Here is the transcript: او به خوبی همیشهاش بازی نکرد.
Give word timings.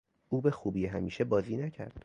او 0.29 0.41
به 0.41 0.51
خوبی 0.51 0.85
همیشهاش 0.85 1.27
بازی 1.29 1.57
نکرد. 1.57 1.99